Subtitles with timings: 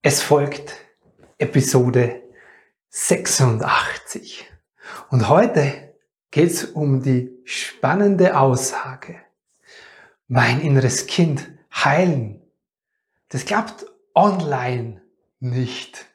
[0.00, 0.76] Es folgt
[1.38, 2.22] Episode
[2.90, 4.48] 86.
[5.10, 5.92] Und heute
[6.30, 9.16] geht es um die spannende Aussage,
[10.28, 12.40] mein inneres Kind heilen.
[13.30, 15.02] Das klappt online
[15.40, 16.06] nicht.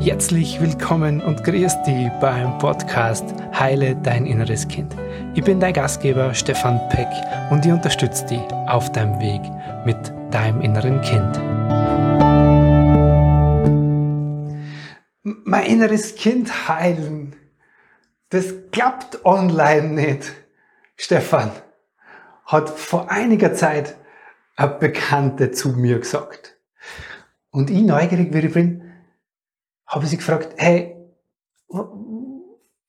[0.00, 4.96] Herzlich willkommen und grüß dich beim Podcast Heile dein inneres Kind.
[5.34, 7.08] Ich bin dein Gastgeber Stefan Peck
[7.50, 9.42] und ich unterstütze dich auf deinem Weg
[9.84, 11.36] mit deinem inneren Kind.
[15.22, 17.36] Mein inneres Kind heilen,
[18.30, 20.32] das klappt online nicht.
[20.96, 21.52] Stefan
[22.46, 23.96] hat vor einiger Zeit
[24.56, 26.56] eine Bekannte zu mir gesagt.
[27.50, 28.92] Und ich, neugierig wie ich bin,
[29.86, 30.96] habe sie gefragt, hey,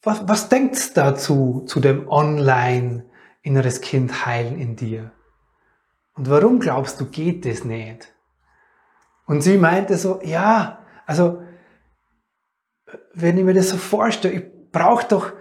[0.01, 3.05] was, was denkst du dazu, zu dem Online
[3.43, 5.11] inneres Kind heilen in dir?
[6.15, 8.13] Und warum glaubst du, geht das nicht?
[9.25, 11.41] Und sie meinte so, ja, also,
[13.13, 15.33] wenn ich mir das so vorstelle, ich brauche doch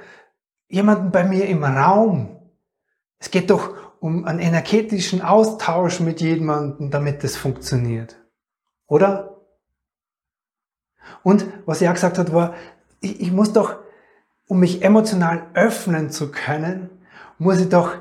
[0.69, 2.41] jemanden bei mir im Raum.
[3.19, 8.16] Es geht doch um einen energetischen Austausch mit jemandem, damit das funktioniert.
[8.86, 9.41] Oder?
[11.22, 12.55] Und was sie auch gesagt hat, war,
[13.00, 13.77] ich, ich muss doch,
[14.48, 16.91] um mich emotional öffnen zu können,
[17.38, 17.97] muss ich doch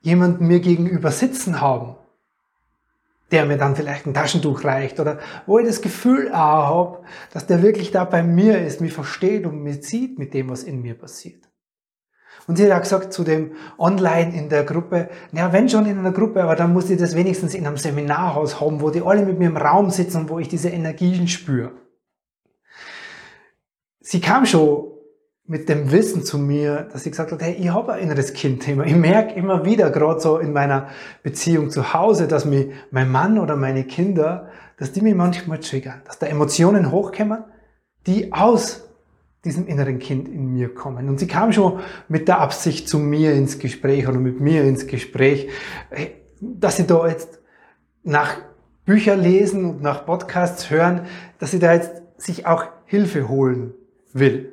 [0.00, 1.96] jemanden mir gegenüber sitzen haben
[3.32, 7.00] der mir dann vielleicht ein Taschentuch reicht oder wo ich das Gefühl habe,
[7.32, 10.62] dass der wirklich da bei mir ist, mich versteht und mich sieht mit dem, was
[10.62, 11.48] in mir passiert.
[12.46, 15.98] Und sie hat auch gesagt zu dem Online in der Gruppe, naja, wenn schon in
[15.98, 19.24] einer Gruppe, aber dann muss ich das wenigstens in einem Seminarhaus haben, wo die alle
[19.24, 21.72] mit mir im Raum sitzen und wo ich diese Energien spüre.
[24.00, 24.91] Sie kam schon
[25.46, 28.84] mit dem Wissen zu mir, dass ich gesagt habe, hey, ich habe ein inneres Kindthema.
[28.84, 30.88] Ich merke immer wieder, gerade so in meiner
[31.22, 34.48] Beziehung zu Hause, dass mir mein Mann oder meine Kinder,
[34.78, 37.44] dass die mich manchmal triggern, dass da Emotionen hochkommen,
[38.06, 38.88] die aus
[39.44, 41.08] diesem inneren Kind in mir kommen.
[41.08, 44.86] Und sie kam schon mit der Absicht zu mir ins Gespräch oder mit mir ins
[44.86, 45.48] Gespräch,
[46.40, 47.40] dass sie da jetzt
[48.04, 48.36] nach
[48.84, 51.02] Bücher lesen und nach Podcasts hören,
[51.38, 53.74] dass sie da jetzt sich auch Hilfe holen
[54.12, 54.51] will.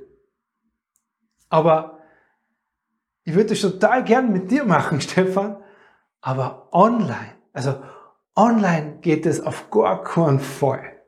[1.50, 2.00] Aber
[3.24, 5.58] ich würde das total gern mit dir machen, Stefan.
[6.22, 7.76] Aber online, also
[8.36, 11.00] online geht es auf gar keinen Fall.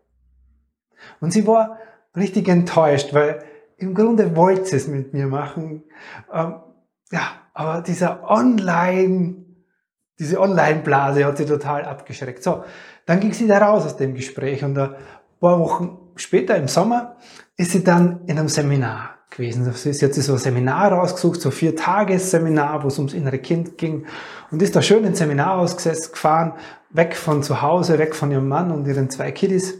[1.19, 1.79] Und sie war
[2.15, 3.43] richtig enttäuscht, weil
[3.77, 5.83] im Grunde wollte sie es mit mir machen.
[6.31, 6.55] Ähm,
[7.11, 7.21] ja,
[7.53, 9.45] aber dieser Online,
[10.19, 12.43] diese Online-Blase hat sie total abgeschreckt.
[12.43, 12.63] So,
[13.05, 14.95] dann ging sie da raus aus dem Gespräch und ein
[15.41, 17.17] paar Wochen später im Sommer
[17.57, 19.71] ist sie dann in einem Seminar gewesen.
[19.73, 23.13] Sie hat sich so ein Seminar rausgesucht, so ein vier Tages Seminar, wo es ums
[23.13, 24.05] innere Kind ging
[24.51, 26.53] und ist da schön ins Seminar ausgesetzt, gefahren,
[26.89, 29.75] weg von zu Hause, weg von ihrem Mann und ihren zwei Kiddies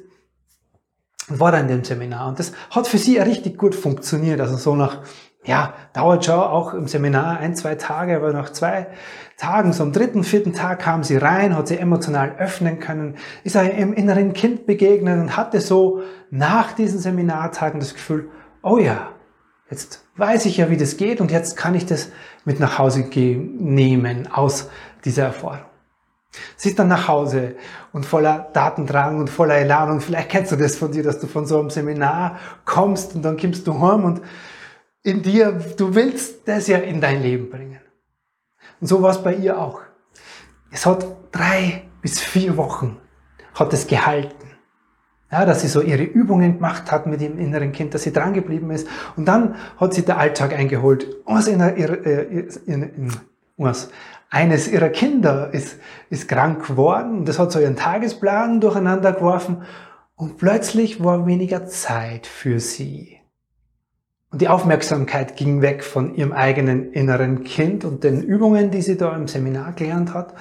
[1.30, 2.28] und war da in dem Seminar.
[2.30, 4.40] Und das hat für sie richtig gut funktioniert.
[4.42, 5.04] Also so nach,
[5.44, 8.88] ja, dauert schon auch im Seminar ein, zwei Tage, aber nach zwei
[9.38, 13.58] Tagen, so am dritten, vierten Tag kam sie rein, hat sie emotional öffnen können, ist
[13.58, 18.30] einem inneren Kind begegnet und hatte so nach diesen Seminartagen das Gefühl,
[18.62, 19.10] oh ja,
[19.72, 22.10] Jetzt weiß ich ja, wie das geht und jetzt kann ich das
[22.44, 24.70] mit nach Hause nehmen aus
[25.06, 25.66] dieser Erfahrung.
[26.58, 27.56] Sie ist dann nach Hause
[27.94, 31.28] und voller Datendrang und voller Elan und vielleicht kennst du das von dir, dass du
[31.28, 34.22] von so einem Seminar kommst und dann kommst du heim und
[35.04, 37.80] in dir, du willst das ja in dein Leben bringen.
[38.80, 39.82] Und so war es bei ihr auch.
[40.72, 42.98] Es hat drei bis vier Wochen
[43.54, 44.48] hat es gehalten.
[45.32, 48.34] Ja, dass sie so ihre Übungen gemacht hat mit dem inneren Kind, dass sie dran
[48.34, 48.88] geblieben ist.
[49.16, 51.08] Und dann hat sie der Alltag eingeholt.
[51.26, 53.14] Was in ihrer, äh, in, in,
[53.56, 53.90] was,
[54.30, 55.78] eines ihrer Kinder ist,
[56.10, 57.24] ist krank geworden.
[57.24, 59.64] Das hat so ihren Tagesplan durcheinander geworfen.
[60.16, 63.21] Und plötzlich war weniger Zeit für sie.
[64.32, 68.98] Und die Aufmerksamkeit ging weg von ihrem eigenen inneren Kind und den Übungen, die sie
[68.98, 70.34] da im Seminar gelernt hat.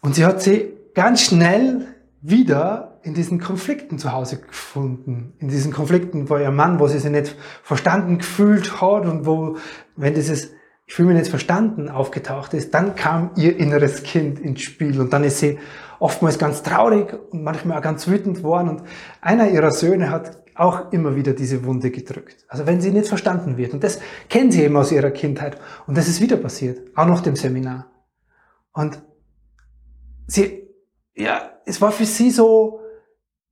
[0.00, 1.86] Und sie hat sie ganz schnell
[2.22, 5.34] wieder in diesen Konflikten zu Hause gefunden.
[5.38, 9.56] In diesen Konflikten, wo ihr Mann, wo sie sich nicht verstanden gefühlt hat und wo,
[9.94, 10.50] wenn dieses
[10.88, 15.12] ich fühle mich nicht verstanden aufgetaucht ist, dann kam ihr inneres Kind ins Spiel und
[15.12, 15.58] dann ist sie
[15.98, 18.82] oftmals ganz traurig und manchmal auch ganz wütend worden und
[19.20, 22.44] einer ihrer Söhne hat auch immer wieder diese Wunde gedrückt.
[22.48, 25.96] Also wenn sie nicht verstanden wird und das kennen sie eben aus ihrer Kindheit und
[25.96, 27.90] das ist wieder passiert, auch nach dem Seminar.
[28.72, 29.02] Und
[30.26, 30.68] sie,
[31.14, 32.80] ja, es war für sie so,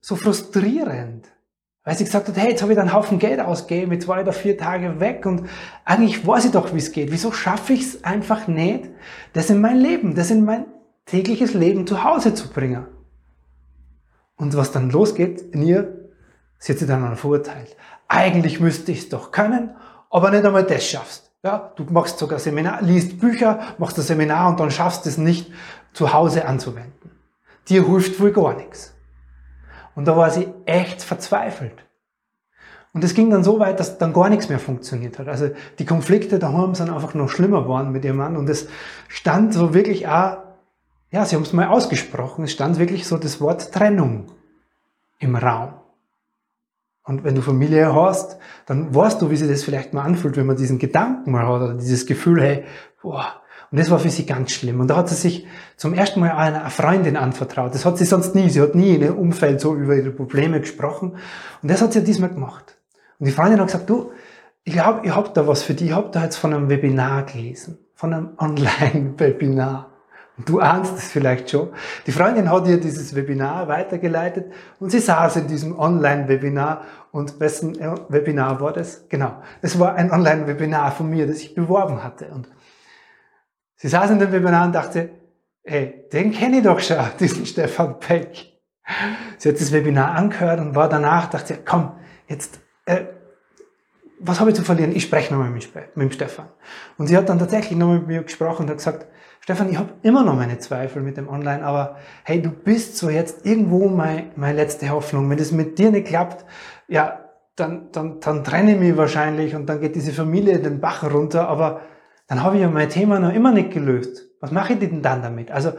[0.01, 1.31] so frustrierend.
[1.85, 4.25] Weil sie gesagt hat, hey, jetzt habe ich einen Haufen Geld ausgegeben, jetzt war ich
[4.25, 5.49] da vier Tage weg und
[5.85, 7.13] eigentlich weiß ich doch, wie es geht.
[7.13, 8.89] Wieso schaffe ich es einfach nicht,
[9.35, 10.65] das in mein Leben, das in mein
[11.05, 12.87] tägliches Leben zu Hause zu bringen?
[14.37, 16.04] Und was dann losgeht in ihr,
[16.65, 17.77] sich dann verurteilt.
[18.09, 19.77] Eigentlich müsste ich es doch können,
[20.11, 21.33] aber nicht einmal das schaffst.
[21.43, 25.53] Ja, du machst sogar Seminar, liest Bücher, machst ein Seminar und dann schaffst es nicht
[25.93, 27.11] zu Hause anzuwenden.
[27.69, 28.95] Dir hilft wohl gar nichts.
[29.95, 31.85] Und da war sie echt verzweifelt.
[32.95, 35.29] Und es ging dann so weit, dass dann gar nichts mehr funktioniert hat.
[35.29, 38.37] Also die Konflikte daheim sind einfach noch schlimmer geworden mit ihrem Mann.
[38.37, 38.69] Und es
[39.09, 40.39] stand so wirklich auch,
[41.11, 44.29] ja, sie haben es mal ausgesprochen, es stand wirklich so das Wort Trennung
[45.19, 45.75] im Raum.
[47.05, 50.47] Und wenn du Familie hast, dann weißt du, wie sich das vielleicht mal anfühlt, wenn
[50.47, 52.65] man diesen Gedanken mal hat oder dieses Gefühl, hey,
[53.03, 53.27] boah.
[53.71, 54.81] Und das war für sie ganz schlimm.
[54.81, 55.47] Und da hat sie sich
[55.77, 57.75] zum ersten Mal einer Freundin anvertraut.
[57.75, 58.49] Das hat sie sonst nie.
[58.49, 61.17] Sie hat nie in ihrem Umfeld so über ihre Probleme gesprochen.
[61.61, 62.77] Und das hat sie diesmal gemacht.
[63.19, 64.13] Und die Freundin hat gesagt, du,
[64.63, 65.89] ich glaube, ihr habt da was für dich.
[65.89, 67.79] Ich habe da jetzt von einem Webinar gelesen.
[67.95, 69.91] Von einem Online-Webinar.
[70.37, 71.69] Du ahnst es vielleicht schon.
[72.07, 76.83] Die Freundin hat ihr dieses Webinar weitergeleitet und sie saß in diesem Online-Webinar.
[77.13, 77.79] Und wessen
[78.09, 79.09] Webinar war das?
[79.09, 79.41] Genau.
[79.63, 82.27] Es war ein Online-Webinar von mir, das ich beworben hatte.
[82.27, 82.49] Und
[83.77, 85.11] sie saß in dem Webinar und dachte,
[85.63, 88.55] ey, den kenne ich doch schon, diesen Stefan Peck.
[89.39, 91.93] Sie hat das Webinar angehört und war danach, dachte, komm,
[92.27, 93.05] jetzt äh,
[94.27, 94.95] was habe ich zu verlieren?
[94.97, 96.47] Ich spreche nochmal mit, mit dem Stefan.
[96.97, 99.07] Und sie hat dann tatsächlich nochmal mit mir gesprochen und hat gesagt,
[99.41, 103.11] Stefan, ich habe immer noch meine Zweifel mit dem Online, aber hey, du bist so
[103.11, 105.29] jetzt irgendwo meine, meine letzte Hoffnung.
[105.29, 106.47] Wenn das mit dir nicht klappt,
[106.89, 107.21] ja,
[107.55, 111.47] dann, dann, dann trenne ich mich wahrscheinlich und dann geht diese Familie den Bach runter,
[111.47, 111.83] aber
[112.27, 114.27] dann habe ich ja mein Thema noch immer nicht gelöst.
[114.41, 115.51] Was mache ich denn dann damit?
[115.51, 115.73] Also,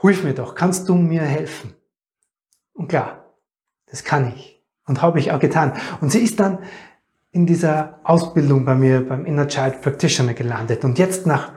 [0.00, 1.74] hilf mir doch, kannst du mir helfen?
[2.72, 3.24] Und klar,
[3.86, 4.60] das kann ich.
[4.86, 5.74] Und habe ich auch getan.
[6.00, 6.58] Und sie ist dann
[7.38, 10.84] in dieser Ausbildung bei mir beim Inner Child Practitioner gelandet.
[10.84, 11.52] Und jetzt nach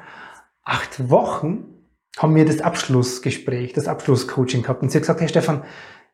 [0.62, 1.88] acht Wochen
[2.20, 4.84] haben wir das Abschlussgespräch, das Abschlusscoaching gehabt.
[4.84, 5.64] Und sie hat gesagt, hey Stefan,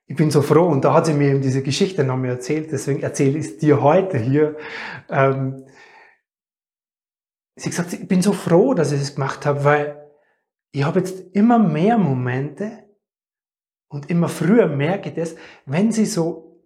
[0.05, 0.67] ich bin so froh.
[0.67, 2.71] Und da hat sie mir eben diese Geschichte noch mal erzählt.
[2.71, 4.55] Deswegen erzähle ich es dir heute hier.
[5.09, 5.65] Ähm,
[7.57, 10.01] sie hat gesagt, ich bin so froh, dass ich es das gemacht habe, weil
[10.71, 12.85] ich habe jetzt immer mehr Momente
[13.89, 15.35] und immer früher merke ich das,
[15.65, 16.63] wenn sie so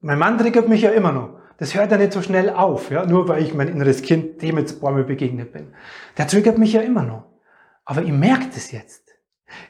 [0.00, 1.39] mein Mann triggert mich ja immer noch.
[1.60, 4.56] Das hört ja nicht so schnell auf, ja, nur weil ich mein inneres Kind dem
[4.56, 5.74] jetzt ein paar Mal begegnet bin.
[6.16, 7.24] Der triggert mich ja immer noch.
[7.84, 9.02] Aber ich merke das jetzt.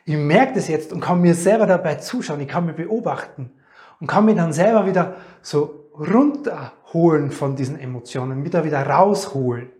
[0.05, 2.41] Ich merke das jetzt und kann mir selber dabei zuschauen.
[2.41, 3.51] Ich kann mir beobachten
[3.99, 9.71] und kann mir dann selber wieder so runterholen von diesen Emotionen, wieder wieder rausholen.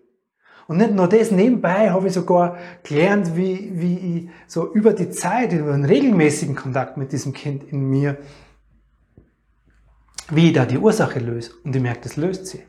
[0.67, 5.11] Und nicht nur das, nebenbei habe ich sogar gelernt, wie, wie ich so über die
[5.11, 8.19] Zeit, über einen regelmäßigen Kontakt mit diesem Kind in mir
[10.31, 11.53] wie ich da die Ursache löse.
[11.65, 12.63] Und ich merke, das löst sie.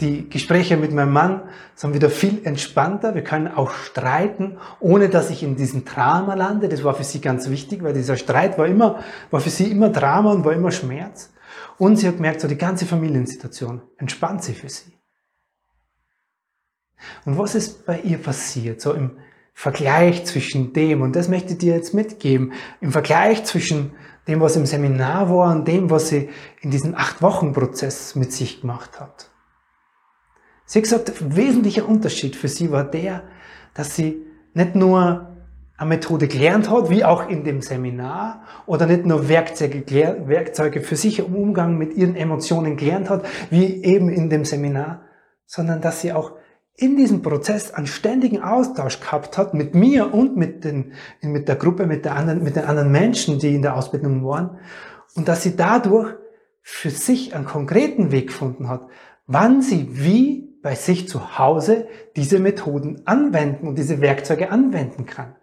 [0.00, 1.42] Die Gespräche mit meinem Mann
[1.74, 3.14] sind wieder viel entspannter.
[3.14, 6.68] Wir können auch streiten, ohne dass ich in diesen Drama lande.
[6.68, 8.98] Das war für sie ganz wichtig, weil dieser Streit war immer,
[9.30, 11.30] war für sie immer Drama und war immer Schmerz.
[11.78, 14.92] Und sie hat gemerkt, so die ganze Familiensituation entspannt sie für sie.
[17.24, 18.80] Und was ist bei ihr passiert?
[18.80, 19.18] So im
[19.54, 23.92] Vergleich zwischen dem, und das möchte ich dir jetzt mitgeben, im Vergleich zwischen
[24.26, 26.28] dem, was im Seminar war und dem, was sie
[26.60, 29.30] in diesem Acht-Wochen-Prozess mit sich gemacht hat.
[30.66, 33.22] Sie hat gesagt, wesentlicher Unterschied für sie war der,
[33.74, 35.34] dass sie nicht nur
[35.76, 39.84] eine Methode gelernt hat, wie auch in dem Seminar, oder nicht nur Werkzeuge,
[40.26, 45.02] Werkzeuge für sich im Umgang mit ihren Emotionen gelernt hat, wie eben in dem Seminar,
[45.46, 46.32] sondern dass sie auch
[46.76, 51.56] in diesem Prozess einen ständigen Austausch gehabt hat mit mir und mit, den, mit der
[51.56, 54.58] Gruppe, mit, der anderen, mit den anderen Menschen, die in der Ausbildung waren.
[55.14, 56.14] Und dass sie dadurch
[56.62, 58.88] für sich einen konkreten Weg gefunden hat,
[59.26, 65.36] wann sie wie bei sich zu Hause diese Methoden anwenden und diese Werkzeuge anwenden kann.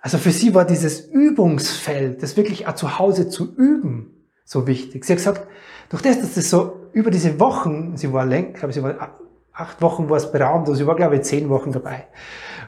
[0.00, 5.04] Also für sie war dieses Übungsfeld, das wirklich auch zu Hause zu üben, so wichtig.
[5.04, 5.48] Sie hat gesagt,
[5.90, 9.18] durch das, dass das so über diese Wochen, sie war länger, glaube sie war
[9.58, 12.06] acht Wochen war es beraumt, also ich war glaube ich zehn Wochen dabei.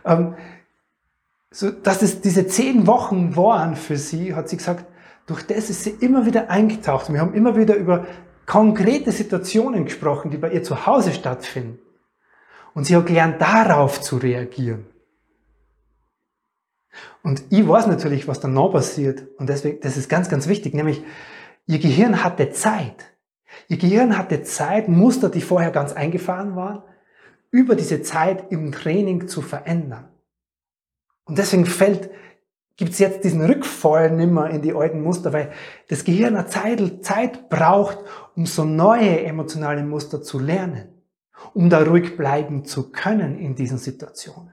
[0.04, 0.34] Ähm,
[1.50, 4.84] so, dass es diese zehn Wochen waren für sie, hat sie gesagt,
[5.26, 7.12] durch das ist sie immer wieder eingetaucht.
[7.12, 8.06] Wir haben immer wieder über
[8.46, 11.78] konkrete Situationen gesprochen, die bei ihr zu Hause stattfinden.
[12.74, 14.86] Und sie hat gelernt, darauf zu reagieren.
[17.22, 19.24] Und ich weiß natürlich, was dann noch passiert.
[19.38, 21.02] Und deswegen, das ist ganz, ganz wichtig, nämlich
[21.66, 23.12] ihr Gehirn hatte Zeit.
[23.68, 26.82] Ihr Gehirn hatte Zeit, Muster, die vorher ganz eingefahren waren,
[27.50, 30.08] über diese Zeit im Training zu verändern.
[31.24, 32.10] Und deswegen fällt,
[32.76, 35.52] gibt es jetzt diesen Rückfall nimmer in die alten Muster, weil
[35.88, 37.98] das Gehirn eine Zeit, Zeit braucht,
[38.36, 40.88] um so neue emotionale Muster zu lernen,
[41.54, 44.52] um da ruhig bleiben zu können in diesen Situationen.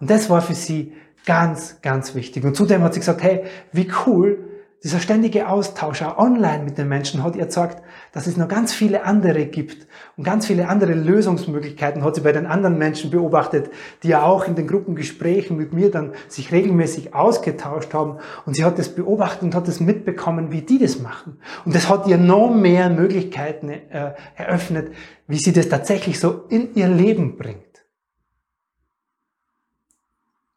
[0.00, 0.94] Und das war für sie
[1.26, 2.44] ganz, ganz wichtig.
[2.44, 4.47] Und zudem hat sie gesagt, hey, wie cool,
[4.84, 7.82] dieser ständige Austausch auch online mit den Menschen hat ihr gezeigt,
[8.12, 12.30] dass es noch ganz viele andere gibt und ganz viele andere Lösungsmöglichkeiten hat sie bei
[12.30, 13.70] den anderen Menschen beobachtet,
[14.04, 18.64] die ja auch in den Gruppengesprächen mit mir dann sich regelmäßig ausgetauscht haben und sie
[18.64, 21.40] hat das beobachtet und hat das mitbekommen, wie die das machen.
[21.64, 24.92] Und das hat ihr noch mehr Möglichkeiten äh, eröffnet,
[25.26, 27.64] wie sie das tatsächlich so in ihr Leben bringt.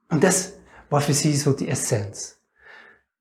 [0.10, 0.60] Und das
[0.92, 2.41] war für sie so die Essenz.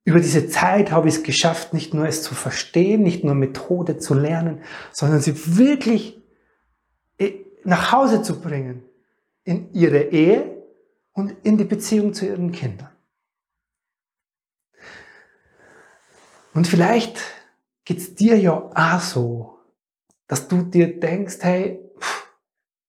[0.03, 3.97] Über diese Zeit habe ich es geschafft, nicht nur es zu verstehen, nicht nur Methode
[3.97, 6.19] zu lernen, sondern sie wirklich
[7.17, 8.83] äh, nach Hause zu bringen,
[9.43, 10.63] in ihre Ehe
[11.13, 12.89] und in die Beziehung zu ihren Kindern.
[16.53, 17.21] Und vielleicht
[17.85, 19.59] geht's dir ja auch so,
[20.27, 21.79] dass du dir denkst, hey,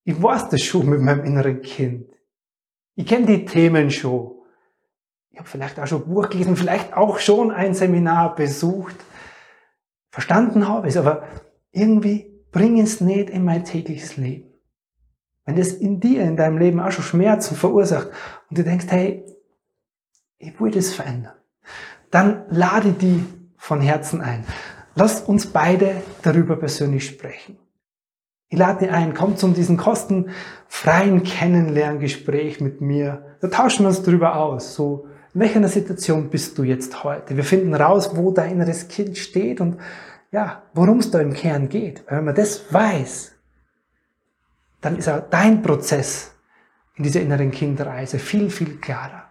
[0.05, 2.11] ich weiß das schon mit meinem inneren Kind.
[2.95, 4.42] Ich kenne die Themen schon
[5.33, 8.97] ich habe vielleicht auch schon ein Buch gelesen, vielleicht auch schon ein Seminar besucht.
[10.11, 11.23] Verstanden habe es, aber
[11.71, 14.53] irgendwie bringe es nicht in mein tägliches Leben.
[15.47, 18.09] Wenn das in dir, in deinem Leben auch schon Schmerzen verursacht
[18.51, 19.25] und du denkst, hey,
[20.39, 21.35] ich will das verändern,
[22.11, 23.25] dann lade die
[23.57, 24.45] von Herzen ein.
[24.95, 27.57] Lass uns beide darüber persönlich sprechen.
[28.49, 33.39] Ich lade dich ein, komm zu diesem kostenfreien Kennenlerngespräch mit mir.
[33.41, 37.37] Da tauschen wir uns darüber aus, so in welcher Situation bist du jetzt heute?
[37.37, 39.79] Wir finden raus, wo dein inneres Kind steht und
[40.31, 42.05] ja, worum es da im Kern geht.
[42.09, 43.33] Wenn man das weiß,
[44.81, 46.33] dann ist auch dein Prozess
[46.97, 49.31] in dieser inneren Kindreise viel, viel klarer.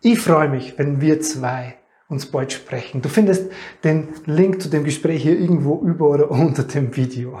[0.00, 1.76] Ich freue mich, wenn wir zwei
[2.08, 3.02] uns bald sprechen.
[3.02, 3.50] Du findest
[3.84, 7.40] den Link zu dem Gespräch hier irgendwo über oder unter dem Video.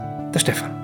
[0.33, 0.80] der Stefan.